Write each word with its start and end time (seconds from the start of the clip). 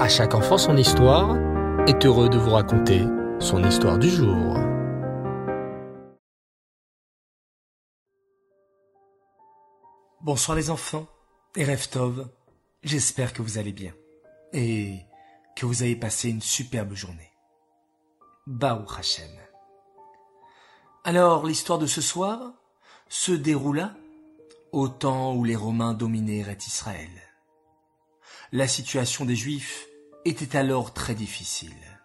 À 0.00 0.08
chaque 0.08 0.34
enfant 0.34 0.56
son 0.56 0.78
histoire 0.78 1.36
est 1.86 2.06
heureux 2.06 2.30
de 2.30 2.38
vous 2.38 2.52
raconter 2.52 3.04
son 3.38 3.62
histoire 3.62 3.98
du 3.98 4.08
jour. 4.08 4.56
Bonsoir 10.22 10.56
les 10.56 10.70
enfants 10.70 11.06
et 11.54 11.66
Reftov, 11.66 12.30
j'espère 12.82 13.34
que 13.34 13.42
vous 13.42 13.58
allez 13.58 13.72
bien 13.72 13.92
et 14.54 15.00
que 15.54 15.66
vous 15.66 15.82
avez 15.82 15.96
passé 15.96 16.30
une 16.30 16.40
superbe 16.40 16.94
journée. 16.94 17.30
Baou 18.46 18.86
Hashem. 18.98 19.28
Alors 21.04 21.44
l'histoire 21.44 21.78
de 21.78 21.86
ce 21.86 22.00
soir 22.00 22.54
se 23.10 23.32
déroula 23.32 23.94
au 24.72 24.88
temps 24.88 25.34
où 25.34 25.44
les 25.44 25.56
Romains 25.56 25.92
dominaient 25.92 26.56
Israël. 26.66 27.10
La 28.52 28.66
situation 28.66 29.26
des 29.26 29.36
Juifs 29.36 29.88
était 30.24 30.56
alors 30.56 30.92
très 30.92 31.14
difficile, 31.14 32.00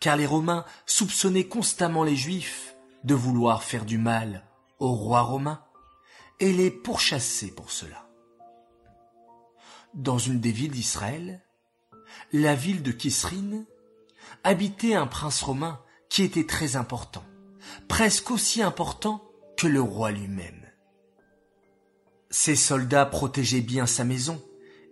car 0.00 0.16
les 0.16 0.26
Romains 0.26 0.64
soupçonnaient 0.86 1.46
constamment 1.46 2.04
les 2.04 2.16
Juifs 2.16 2.76
de 3.04 3.14
vouloir 3.14 3.62
faire 3.62 3.84
du 3.84 3.98
mal 3.98 4.44
au 4.78 4.92
roi 4.92 5.22
romain 5.22 5.62
et 6.38 6.52
les 6.52 6.70
pourchasser 6.70 7.50
pour 7.50 7.70
cela. 7.70 8.08
Dans 9.94 10.18
une 10.18 10.40
des 10.40 10.52
villes 10.52 10.70
d'Israël, 10.70 11.44
la 12.32 12.54
ville 12.54 12.82
de 12.82 12.92
Kisrine, 12.92 13.66
habitait 14.44 14.94
un 14.94 15.06
prince 15.06 15.42
romain 15.42 15.80
qui 16.08 16.22
était 16.22 16.46
très 16.46 16.76
important, 16.76 17.24
presque 17.88 18.30
aussi 18.30 18.62
important 18.62 19.22
que 19.56 19.66
le 19.66 19.80
roi 19.80 20.10
lui-même. 20.12 20.66
Ses 22.30 22.56
soldats 22.56 23.06
protégeaient 23.06 23.60
bien 23.60 23.86
sa 23.86 24.04
maison 24.04 24.42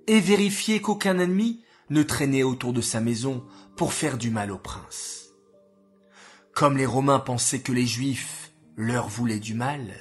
et 0.06 0.20
vérifiaient 0.20 0.80
qu'aucun 0.80 1.18
ennemi 1.18 1.62
ne 1.90 2.02
traînait 2.02 2.42
autour 2.42 2.72
de 2.72 2.80
sa 2.80 3.00
maison 3.00 3.44
pour 3.76 3.92
faire 3.92 4.18
du 4.18 4.30
mal 4.30 4.50
au 4.50 4.58
prince. 4.58 5.30
Comme 6.52 6.76
les 6.76 6.86
Romains 6.86 7.20
pensaient 7.20 7.60
que 7.60 7.72
les 7.72 7.86
Juifs 7.86 8.52
leur 8.76 9.08
voulaient 9.08 9.38
du 9.38 9.54
mal, 9.54 9.94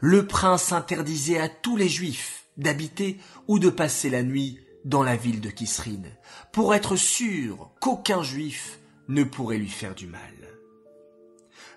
le 0.00 0.26
prince 0.26 0.72
interdisait 0.72 1.38
à 1.38 1.48
tous 1.48 1.76
les 1.76 1.88
Juifs 1.88 2.44
d'habiter 2.56 3.18
ou 3.48 3.58
de 3.58 3.70
passer 3.70 4.10
la 4.10 4.22
nuit 4.22 4.58
dans 4.84 5.02
la 5.02 5.16
ville 5.16 5.40
de 5.40 5.50
Kisrine, 5.50 6.10
pour 6.52 6.74
être 6.74 6.96
sûr 6.96 7.70
qu'aucun 7.80 8.22
Juif 8.22 8.80
ne 9.08 9.24
pourrait 9.24 9.58
lui 9.58 9.68
faire 9.68 9.94
du 9.94 10.06
mal. 10.06 10.20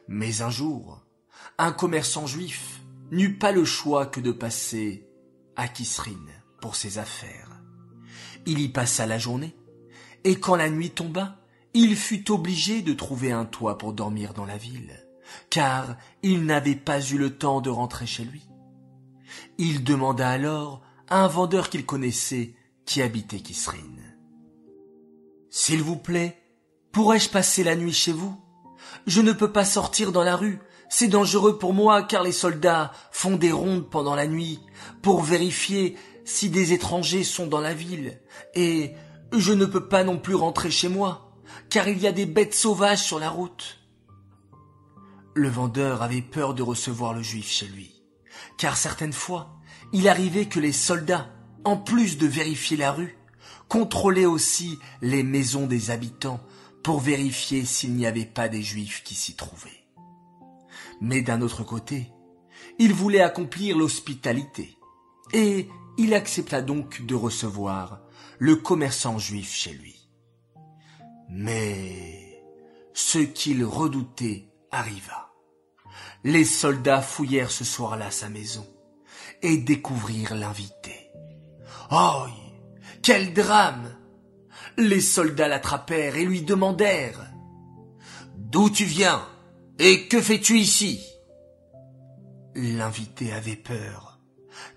Mais 0.07 0.41
un 0.41 0.49
jour, 0.49 1.03
un 1.57 1.71
commerçant 1.71 2.27
juif 2.27 2.81
n'eut 3.11 3.37
pas 3.37 3.51
le 3.51 3.65
choix 3.65 4.05
que 4.05 4.19
de 4.19 4.31
passer 4.31 5.07
à 5.55 5.67
Kisrine 5.67 6.31
pour 6.61 6.75
ses 6.75 6.97
affaires. 6.97 7.54
Il 8.45 8.59
y 8.59 8.69
passa 8.69 9.05
la 9.05 9.17
journée, 9.17 9.55
et 10.23 10.39
quand 10.39 10.55
la 10.55 10.69
nuit 10.69 10.91
tomba, 10.91 11.37
il 11.73 11.95
fut 11.95 12.31
obligé 12.31 12.81
de 12.81 12.93
trouver 12.93 13.31
un 13.31 13.45
toit 13.45 13.77
pour 13.77 13.93
dormir 13.93 14.33
dans 14.33 14.45
la 14.45 14.57
ville, 14.57 15.05
car 15.49 15.97
il 16.23 16.45
n'avait 16.45 16.75
pas 16.75 17.01
eu 17.01 17.17
le 17.17 17.35
temps 17.37 17.59
de 17.61 17.69
rentrer 17.69 18.05
chez 18.05 18.23
lui. 18.23 18.47
Il 19.57 19.83
demanda 19.83 20.29
alors 20.29 20.81
à 21.09 21.23
un 21.23 21.27
vendeur 21.27 21.69
qu'il 21.69 21.85
connaissait 21.85 22.55
qui 22.85 23.01
habitait 23.01 23.39
Kisrine. 23.39 24.15
S'il 25.49 25.81
vous 25.81 25.97
plaît, 25.97 26.37
pourrais-je 26.91 27.29
passer 27.29 27.63
la 27.63 27.75
nuit 27.75 27.93
chez 27.93 28.11
vous? 28.11 28.35
Je 29.07 29.21
ne 29.21 29.33
peux 29.33 29.51
pas 29.51 29.65
sortir 29.65 30.11
dans 30.11 30.23
la 30.23 30.35
rue, 30.35 30.59
c'est 30.89 31.07
dangereux 31.07 31.57
pour 31.57 31.73
moi 31.73 32.03
car 32.03 32.23
les 32.23 32.31
soldats 32.31 32.91
font 33.11 33.35
des 33.35 33.51
rondes 33.51 33.89
pendant 33.89 34.15
la 34.15 34.27
nuit 34.27 34.59
pour 35.01 35.21
vérifier 35.21 35.97
si 36.25 36.49
des 36.49 36.73
étrangers 36.73 37.23
sont 37.23 37.47
dans 37.47 37.61
la 37.61 37.73
ville, 37.73 38.19
et 38.55 38.93
je 39.31 39.53
ne 39.53 39.65
peux 39.65 39.87
pas 39.87 40.03
non 40.03 40.17
plus 40.17 40.35
rentrer 40.35 40.71
chez 40.71 40.89
moi, 40.89 41.31
car 41.69 41.87
il 41.87 41.99
y 41.99 42.07
a 42.07 42.11
des 42.11 42.25
bêtes 42.25 42.55
sauvages 42.55 43.03
sur 43.03 43.19
la 43.19 43.29
route. 43.29 43.79
Le 45.35 45.49
vendeur 45.49 46.01
avait 46.01 46.21
peur 46.21 46.53
de 46.53 46.63
recevoir 46.63 47.13
le 47.13 47.21
juif 47.21 47.49
chez 47.49 47.67
lui, 47.67 48.01
car 48.57 48.75
certaines 48.75 49.13
fois, 49.13 49.55
il 49.93 50.07
arrivait 50.07 50.47
que 50.47 50.59
les 50.59 50.71
soldats, 50.71 51.29
en 51.63 51.77
plus 51.77 52.17
de 52.17 52.27
vérifier 52.27 52.77
la 52.77 52.91
rue, 52.91 53.17
contrôlaient 53.67 54.25
aussi 54.25 54.79
les 55.01 55.23
maisons 55.23 55.67
des 55.67 55.91
habitants 55.91 56.39
pour 56.83 56.99
vérifier 56.99 57.65
s'il 57.65 57.93
n'y 57.93 58.05
avait 58.05 58.25
pas 58.25 58.47
des 58.47 58.61
juifs 58.61 59.03
qui 59.03 59.15
s'y 59.15 59.35
trouvaient. 59.35 59.85
Mais 61.01 61.21
d'un 61.21 61.41
autre 61.41 61.63
côté, 61.63 62.11
il 62.79 62.93
voulait 62.93 63.21
accomplir 63.21 63.77
l'hospitalité, 63.77 64.77
et 65.33 65.69
il 65.97 66.13
accepta 66.13 66.61
donc 66.61 67.05
de 67.05 67.15
recevoir 67.15 68.01
le 68.39 68.55
commerçant 68.55 69.17
juif 69.17 69.53
chez 69.53 69.71
lui. 69.71 70.09
Mais 71.29 72.41
ce 72.93 73.19
qu'il 73.19 73.63
redoutait 73.63 74.49
arriva. 74.71 75.33
Les 76.23 76.45
soldats 76.45 77.01
fouillèrent 77.01 77.51
ce 77.51 77.63
soir-là 77.63 78.11
sa 78.11 78.29
maison 78.29 78.65
et 79.41 79.57
découvrirent 79.57 80.35
l'invité. 80.35 81.11
Oh, 81.91 82.25
quel 83.03 83.33
drame 83.33 83.95
Les 84.77 85.01
soldats 85.01 85.47
l'attrapèrent 85.47 86.15
et 86.15 86.25
lui 86.25 86.41
demandèrent 86.41 87.31
D'où 88.35 88.69
tu 88.69 88.85
viens 88.85 89.27
et 89.77 90.07
que 90.07 90.21
fais-tu 90.21 90.57
ici? 90.57 91.05
L'invité 92.55 93.33
avait 93.33 93.57
peur 93.57 94.14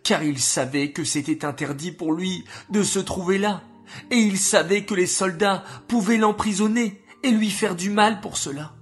car 0.03 0.23
il 0.23 0.39
savait 0.39 0.93
que 0.93 1.05
c'était 1.05 1.45
interdit 1.45 1.93
pour 1.93 2.13
lui 2.13 2.45
de 2.71 2.83
se 2.83 2.99
trouver 2.99 3.39
là, 3.39 3.63
et 4.11 4.17
il 4.17 4.39
savait 4.39 4.85
que 4.85 4.95
les 4.95 5.07
soldats 5.07 5.65
pouvaient 5.87 6.19
l'emprisonner 6.19 7.03
et 7.23 7.31
lui 7.31 7.51
faire 7.51 7.75
du 7.75 7.91
mal 7.91 8.21
pour 8.21 8.37
cela. 8.37 8.75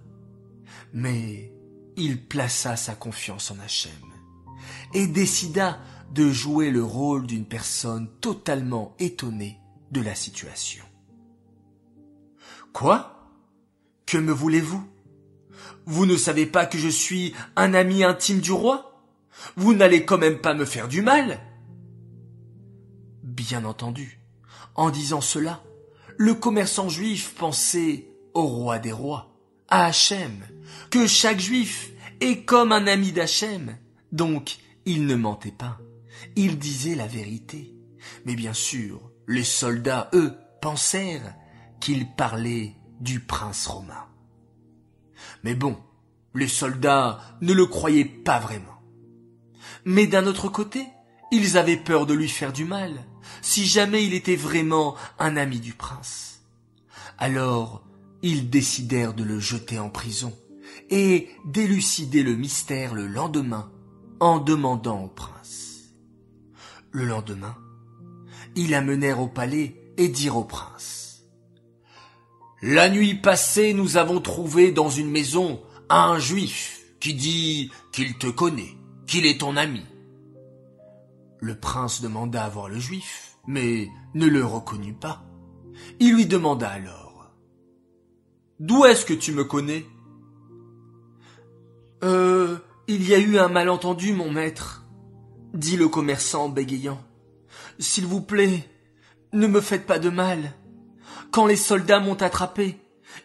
Mais 0.92 1.52
il 1.96 2.22
plaça 2.26 2.76
sa 2.76 2.94
confiance 2.94 3.50
en 3.50 3.58
Hachem 3.60 3.92
et 4.94 5.06
décida 5.06 5.78
de 6.12 6.30
jouer 6.30 6.70
le 6.70 6.84
rôle 6.84 7.26
d'une 7.26 7.46
personne 7.46 8.08
totalement 8.20 8.94
étonnée 8.98 9.58
de 9.90 10.00
la 10.00 10.14
situation. 10.14 10.84
Quoi? 12.72 13.30
Que 14.06 14.18
me 14.18 14.32
voulez-vous? 14.32 14.84
Vous 15.86 16.06
ne 16.06 16.16
savez 16.16 16.46
pas 16.46 16.66
que 16.66 16.78
je 16.78 16.88
suis 16.88 17.34
un 17.56 17.74
ami 17.74 18.04
intime 18.04 18.40
du 18.40 18.52
roi? 18.52 18.95
Vous 19.56 19.74
n'allez 19.74 20.04
quand 20.04 20.19
même 20.19 20.38
pas 20.38 20.54
me 20.54 20.64
faire 20.64 20.88
du 20.88 21.02
mal. 21.02 21.41
Bien 23.22 23.64
entendu, 23.64 24.20
en 24.74 24.91
disant 24.91 25.20
cela, 25.20 25.62
le 26.16 26.34
commerçant 26.34 26.88
juif 26.88 27.34
pensait 27.34 28.08
au 28.34 28.47
roi 28.47 28.78
des 28.78 28.92
rois, 28.92 29.34
à 29.69 29.86
Hachem, 29.86 30.44
que 30.91 31.06
chaque 31.06 31.41
juif 31.41 31.91
est 32.20 32.44
comme 32.44 32.72
un 32.72 32.86
ami 32.86 33.12
d'Hachem. 33.12 33.76
Donc, 34.12 34.58
il 34.84 35.06
ne 35.06 35.14
mentait 35.14 35.50
pas. 35.50 35.78
Il 36.36 36.58
disait 36.58 36.94
la 36.94 37.06
vérité. 37.06 37.74
Mais 38.24 38.34
bien 38.34 38.53
sûr, 38.53 39.10
les 39.26 39.44
soldats, 39.44 40.08
eux, 40.12 40.34
pensèrent 40.60 41.34
qu'il 41.80 42.06
parlait 42.14 42.74
du 43.00 43.20
prince 43.20 43.66
romain. 43.66 44.06
Mais 45.44 45.54
bon, 45.54 45.76
les 46.34 46.48
soldats 46.48 47.20
ne 47.41 47.53
le 47.53 47.66
croyaient 47.66 48.04
pas 48.04 48.38
vraiment. 48.38 48.75
Mais 49.84 50.06
d'un 50.06 50.27
autre 50.27 50.49
côté, 50.49 50.87
ils 51.32 51.56
avaient 51.56 51.77
peur 51.77 52.06
de 52.06 52.15
lui 52.15 52.28
faire 52.28 52.53
du 52.53 52.65
mal, 52.65 53.04
si 53.43 53.66
jamais 53.66 54.04
il 54.04 54.15
était 54.15 54.37
vraiment 54.37 54.97
un 55.19 55.37
ami 55.37 55.60
du 55.60 55.72
prince. 55.72 56.43
Alors, 57.19 57.84
ils 58.22 58.50
décidèrent 58.50 59.15
de 59.15 59.25
le 59.25 59.38
jeter 59.38 59.78
en 59.78 59.91
prison 59.91 60.32
et 60.91 61.28
d'élucider 61.44 62.22
le 62.22 62.37
mystère 62.37 62.94
le 62.94 63.06
lendemain 63.06 63.71
en 64.21 64.38
demandant 64.38 65.04
au 65.04 65.09
prince. 65.09 65.94
Le 66.91 67.04
lendemain, 67.04 67.56
ils 68.54 68.71
l'amenèrent 68.71 69.21
au 69.21 69.28
palais 69.28 69.92
et 69.97 70.09
dirent 70.09 70.39
au 70.39 70.45
prince. 70.45 71.24
La 72.62 72.89
nuit 72.89 73.15
passée, 73.15 73.74
nous 73.74 73.97
avons 73.97 74.21
trouvé 74.21 74.72
dans 74.72 74.89
une 74.89 75.10
maison 75.10 75.60
un 75.91 76.19
juif 76.19 76.84
qui 77.01 77.15
dit 77.15 77.71
qu'il 77.92 78.16
te 78.16 78.28
connaît 78.28 78.77
qu'il 79.06 79.26
est 79.26 79.41
ton 79.41 79.56
ami. 79.56 79.84
Le 81.41 81.54
prince 81.54 82.00
demanda 82.00 82.44
à 82.44 82.48
voir 82.48 82.68
le 82.68 82.78
juif, 82.78 83.36
mais 83.47 83.88
ne 84.14 84.26
le 84.26 84.44
reconnut 84.44 84.94
pas. 84.94 85.24
Il 86.00 86.14
lui 86.14 86.26
demanda 86.26 86.68
alors. 86.68 87.30
D'où 88.58 88.84
est-ce 88.84 89.04
que 89.04 89.14
tu 89.14 89.32
me 89.32 89.44
connais? 89.44 89.84
Euh, 92.03 92.58
il 92.88 93.06
y 93.06 93.14
a 93.14 93.18
eu 93.18 93.38
un 93.38 93.48
malentendu, 93.48 94.12
mon 94.12 94.30
maître, 94.30 94.84
dit 95.52 95.76
le 95.76 95.88
commerçant 95.88 96.48
bégayant. 96.48 97.02
S'il 97.78 98.06
vous 98.06 98.22
plaît, 98.22 98.68
ne 99.32 99.47
me 99.47 99.60
faites 99.60 99.86
pas 99.86 99.98
de 99.98 100.09
mal. 100.09 100.52
Quand 101.30 101.47
les 101.47 101.56
soldats 101.56 102.00
m'ont 102.00 102.22
attrapé, 102.22 102.78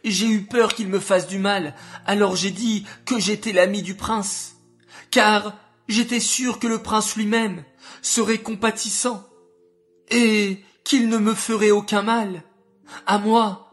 j'ai 0.04 0.28
eu 0.28 0.44
peur 0.44 0.74
qu'ils 0.74 0.90
me 0.90 1.00
fassent 1.00 1.28
du 1.28 1.40
mal, 1.40 1.76
alors 2.06 2.36
j'ai 2.36 2.52
dit 2.52 2.86
que 3.06 3.20
j'étais 3.20 3.54
l'ami 3.54 3.82
du 3.82 3.96
prince. 3.96 4.58
Car 5.12 5.54
j'étais 5.92 6.20
sûr 6.20 6.60
que 6.60 6.68
le 6.68 6.82
prince 6.82 7.16
lui-même 7.16 7.64
serait 8.02 8.40
compatissant 8.40 9.28
et 10.10 10.64
qu'il 10.84 11.10
ne 11.10 11.18
me 11.18 11.34
ferait 11.34 11.72
aucun 11.72 12.02
mal. 12.02 12.44
À 13.06 13.18
moi, 13.18 13.72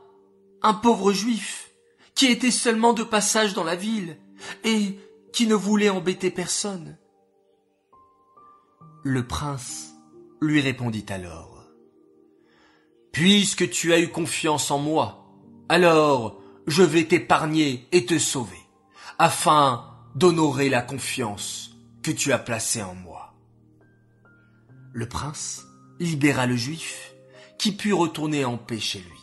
un 0.63 0.75
pauvre 0.75 1.13
juif, 1.13 1.71
qui 2.15 2.27
était 2.27 2.51
seulement 2.51 2.93
de 2.93 3.03
passage 3.03 3.55
dans 3.55 3.65
la 3.65 3.77
ville, 3.77 4.19
et 4.65 4.99
qui 5.33 5.47
ne 5.47 5.55
voulait 5.55 5.89
embêter 5.89 6.31
personne. 6.31 6.97
Le 9.03 9.27
prince 9.27 9.95
lui 10.41 10.61
répondit 10.61 11.07
alors. 11.09 11.65
Puisque 13.13 13.71
tu 13.71 13.93
as 13.93 14.01
eu 14.01 14.09
confiance 14.09 14.71
en 14.71 14.79
moi, 14.79 15.27
alors 15.69 16.41
je 16.67 16.83
vais 16.83 17.05
t'épargner 17.05 17.89
et 17.93 18.07
te 18.07 18.19
sauver, 18.19 18.61
afin 19.19 19.85
d'honorer 20.15 20.69
la 20.69 20.83
confiance 20.83 21.78
tu 22.11 22.33
as 22.33 22.39
placée 22.39 22.83
en 22.83 22.95
moi. 22.95 23.35
Le 24.93 25.09
prince 25.09 25.65
libéra 26.01 26.47
le 26.47 26.57
juif, 26.57 27.13
qui 27.59 27.73
put 27.73 27.93
retourner 27.93 28.45
en 28.45 28.57
paix 28.57 28.81
chez 28.81 29.01
lui. 29.01 29.19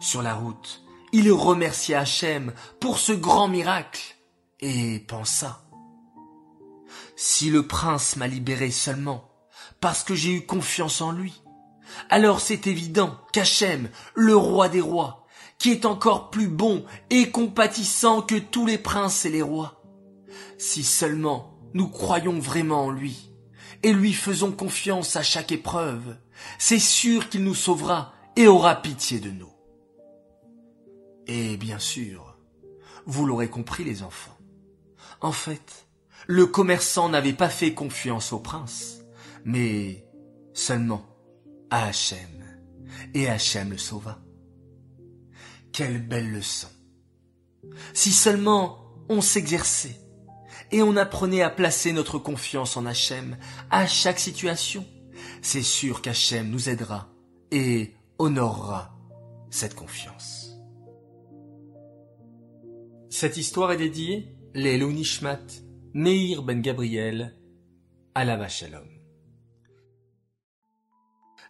Sur 0.00 0.22
la 0.22 0.34
route, 0.34 0.82
il 1.12 1.30
remercia 1.32 2.00
Hachem 2.00 2.52
pour 2.80 2.98
ce 2.98 3.12
grand 3.12 3.48
miracle 3.48 4.16
et 4.60 5.00
pensa 5.00 5.62
Si 7.16 7.50
le 7.50 7.66
prince 7.66 8.16
m'a 8.16 8.26
libéré 8.26 8.70
seulement 8.70 9.30
parce 9.80 10.02
que 10.02 10.14
j'ai 10.14 10.32
eu 10.32 10.46
confiance 10.46 11.00
en 11.00 11.12
lui, 11.12 11.42
alors 12.10 12.40
c'est 12.40 12.66
évident 12.66 13.18
qu'Hachem, 13.32 13.88
le 14.14 14.36
roi 14.36 14.68
des 14.68 14.80
rois, 14.80 15.26
qui 15.58 15.70
est 15.70 15.84
encore 15.84 16.30
plus 16.30 16.48
bon 16.48 16.84
et 17.10 17.30
compatissant 17.30 18.22
que 18.22 18.36
tous 18.36 18.66
les 18.66 18.78
princes 18.78 19.24
et 19.24 19.30
les 19.30 19.42
rois, 19.42 19.82
si 20.58 20.84
seulement 20.84 21.57
nous 21.78 21.88
croyons 21.88 22.40
vraiment 22.40 22.86
en 22.86 22.90
lui 22.90 23.30
et 23.84 23.92
lui 23.92 24.12
faisons 24.12 24.50
confiance 24.50 25.14
à 25.14 25.22
chaque 25.22 25.52
épreuve, 25.52 26.16
c'est 26.58 26.80
sûr 26.80 27.28
qu'il 27.28 27.44
nous 27.44 27.54
sauvera 27.54 28.12
et 28.34 28.48
aura 28.48 28.82
pitié 28.82 29.20
de 29.20 29.30
nous. 29.30 29.52
Et 31.28 31.56
bien 31.56 31.78
sûr, 31.78 32.36
vous 33.06 33.26
l'aurez 33.26 33.48
compris 33.48 33.84
les 33.84 34.02
enfants, 34.02 34.36
en 35.20 35.30
fait, 35.30 35.86
le 36.26 36.46
commerçant 36.46 37.08
n'avait 37.08 37.32
pas 37.32 37.48
fait 37.48 37.74
confiance 37.74 38.32
au 38.32 38.40
prince, 38.40 39.04
mais 39.44 40.04
seulement 40.54 41.06
à 41.70 41.86
Hachem, 41.86 42.44
et 43.14 43.28
Hachem 43.28 43.70
le 43.70 43.78
sauva. 43.78 44.18
Quelle 45.70 46.04
belle 46.04 46.32
leçon. 46.32 46.68
Si 47.94 48.10
seulement 48.10 48.80
on 49.08 49.20
s'exerçait 49.20 50.07
et 50.70 50.82
on 50.82 50.96
apprenait 50.96 51.42
à 51.42 51.50
placer 51.50 51.92
notre 51.92 52.18
confiance 52.18 52.76
en 52.76 52.86
Hachem 52.86 53.36
à 53.70 53.86
chaque 53.86 54.18
situation, 54.18 54.84
c'est 55.42 55.62
sûr 55.62 56.02
qu'Hachem 56.02 56.50
nous 56.50 56.68
aidera 56.68 57.08
et 57.50 57.94
honorera 58.18 58.94
cette 59.50 59.74
confiance. 59.74 60.58
Cette 63.10 63.36
histoire 63.36 63.72
est 63.72 63.78
dédiée 63.78 64.34
les 64.54 64.78
Nishmat, 64.78 65.40
Meir 65.94 66.42
ben 66.42 66.60
Gabriel, 66.60 67.34
la 68.14 68.48
Shalom. 68.48 68.97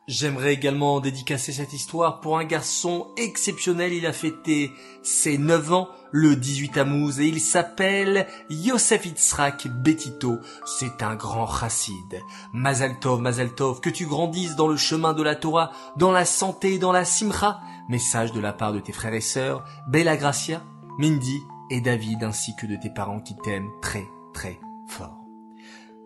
J'aimerais 0.09 0.55
également 0.55 1.01
dédicacer 1.01 1.53
cette 1.53 1.75
histoire 1.75 2.21
pour 2.21 2.39
un 2.39 2.45
garçon 2.45 3.09
exceptionnel. 3.19 3.93
Il 3.93 4.07
a 4.07 4.15
fêté 4.15 4.73
ses 5.03 5.37
9 5.37 5.73
ans 5.75 5.89
le 6.13 6.35
18 6.35 6.71
Tammuz 6.71 7.21
et 7.21 7.27
il 7.27 7.43
s'appelle 7.43 8.27
Yosef 8.49 9.05
Itzrak 9.05 9.69
Betito. 9.69 10.39
C'est 10.65 11.03
un 11.03 11.15
grand 11.15 11.47
chassid. 11.47 12.23
Mazal 12.55 12.99
Tov, 13.01 13.21
Mazal 13.21 13.55
Tov, 13.55 13.83
que 13.83 13.91
tu 13.91 14.07
grandisses 14.07 14.57
dans 14.57 14.67
le 14.67 14.79
chemin 14.79 15.13
de 15.13 15.23
la 15.23 15.37
Torah, 15.37 15.73
dans 15.99 16.11
la 16.11 16.25
santé 16.25 16.77
et 16.77 16.79
dans 16.79 16.93
la 16.93 17.05
simcha. 17.05 17.61
Message 17.91 18.33
de 18.33 18.41
la 18.41 18.55
part 18.55 18.73
de 18.73 18.81
tes 18.81 18.93
frères 18.93 19.13
et 19.13 19.21
sœurs, 19.21 19.63
Bella 19.89 20.17
Gracia, 20.17 20.65
Mindy 20.99 21.39
et 21.71 21.83
David 21.83 22.25
ainsi 22.25 22.57
que 22.57 22.65
de 22.65 22.77
tes 22.77 22.91
parents 22.91 23.21
qui 23.21 23.37
t'aiment 23.37 23.71
très 23.83 24.07
très 24.33 24.59
fort. 24.89 25.19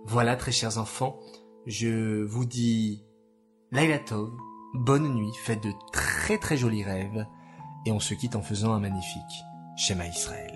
Voilà 0.07 0.35
très 0.35 0.51
chers 0.51 0.79
enfants, 0.79 1.21
je 1.67 2.25
vous 2.25 2.45
dis 2.45 3.05
Laila 3.75 3.99
Tov, 3.99 4.37
bonne 4.75 5.15
nuit, 5.15 5.33
faites 5.33 5.63
de 5.63 5.73
très 5.93 6.37
très 6.37 6.59
jolis 6.59 6.85
rêves 6.85 7.27
et 7.87 7.91
on 7.91 8.01
se 8.01 8.13
quitte 8.13 8.37
en 8.37 8.43
faisant 8.43 8.75
un 8.75 8.81
magnifique 8.81 9.45
schéma 9.79 10.07
Israël. 10.07 10.52